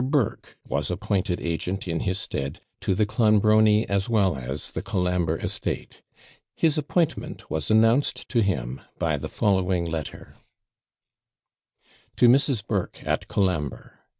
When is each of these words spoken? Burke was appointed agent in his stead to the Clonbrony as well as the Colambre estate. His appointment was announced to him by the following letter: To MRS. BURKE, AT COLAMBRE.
Burke 0.03 0.57
was 0.67 0.89
appointed 0.89 1.39
agent 1.39 1.87
in 1.87 1.99
his 1.99 2.19
stead 2.19 2.59
to 2.79 2.95
the 2.95 3.05
Clonbrony 3.05 3.87
as 3.87 4.09
well 4.09 4.35
as 4.35 4.71
the 4.71 4.81
Colambre 4.81 5.37
estate. 5.39 6.01
His 6.55 6.75
appointment 6.75 7.51
was 7.51 7.69
announced 7.69 8.27
to 8.29 8.41
him 8.41 8.81
by 8.97 9.17
the 9.17 9.29
following 9.29 9.85
letter: 9.85 10.33
To 12.15 12.27
MRS. 12.27 12.65
BURKE, 12.65 13.03
AT 13.05 13.27
COLAMBRE. 13.27 13.99